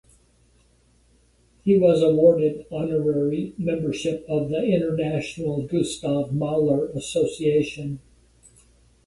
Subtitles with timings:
[1.63, 7.99] He was awarded honorary membership of the International Gustav Mahler Association.